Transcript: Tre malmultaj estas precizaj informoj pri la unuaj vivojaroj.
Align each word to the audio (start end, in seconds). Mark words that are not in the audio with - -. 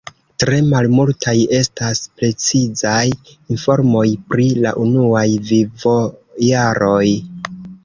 Tre 0.43 0.55
malmultaj 0.69 1.33
estas 1.57 2.01
precizaj 2.21 3.03
informoj 3.57 4.03
pri 4.33 4.49
la 4.65 4.73
unuaj 4.87 5.27
vivojaroj. 5.53 7.07